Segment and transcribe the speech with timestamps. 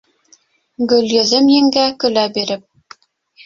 [0.93, 2.69] Гөлйөҙөм еңгә, көлә биреп: